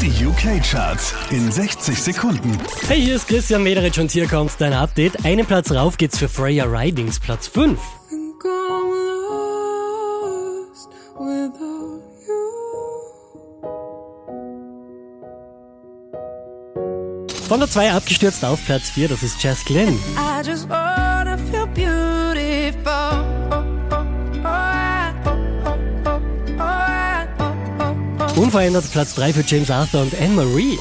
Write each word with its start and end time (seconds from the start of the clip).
Die 0.00 0.24
UK-Charts 0.24 1.12
in 1.30 1.50
60 1.50 2.00
Sekunden. 2.00 2.56
Hey, 2.86 3.00
hier 3.00 3.16
ist 3.16 3.26
Christian 3.26 3.64
Mederich 3.64 3.98
und 3.98 4.12
hier 4.12 4.28
kommt 4.28 4.52
dein 4.58 4.72
Update. 4.72 5.24
Einen 5.24 5.44
Platz 5.44 5.72
rauf 5.72 5.96
geht's 5.96 6.18
für 6.18 6.28
Freya 6.28 6.66
Ridings, 6.66 7.18
Platz 7.18 7.48
5. 7.48 7.76
think 8.08 8.44
I'm 8.44 8.90
lost 10.70 10.88
without 11.18 12.02
you. 12.26 12.50
Von 17.48 17.58
der 17.58 17.68
2 17.68 17.92
abgestürzt 17.92 18.44
auf 18.44 18.64
Platz 18.66 18.90
4, 18.90 19.08
das 19.08 19.24
ist 19.24 19.42
Jess 19.42 19.64
Glynn. 19.64 19.98
Unverändert 28.38 28.88
Platz 28.92 29.16
3 29.16 29.32
für 29.32 29.44
James 29.44 29.68
Arthur 29.68 30.02
und 30.02 30.14
Anne-Marie. 30.14 30.78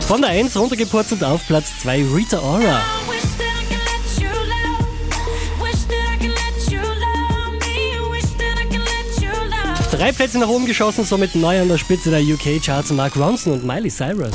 Von 0.00 0.22
der 0.22 0.30
1 0.30 0.56
runtergepurzelt 0.56 1.22
auf 1.22 1.46
Platz 1.46 1.78
2 1.82 2.04
Rita 2.12 2.40
Ora. 2.40 2.82
Drei 9.92 10.12
Plätze 10.12 10.38
nach 10.40 10.48
oben 10.48 10.66
geschossen, 10.66 11.04
somit 11.04 11.36
neu 11.36 11.60
an 11.60 11.68
der 11.68 11.78
Spitze 11.78 12.10
der 12.10 12.22
UK-Charts 12.22 12.90
Mark 12.90 13.16
Ronson 13.16 13.52
und 13.52 13.64
Miley 13.64 13.90
Cyrus. 13.90 14.34